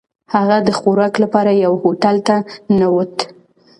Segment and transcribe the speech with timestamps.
[0.33, 2.35] هغه د خوراک لپاره یوه هوټل ته
[2.71, 3.15] ننووت.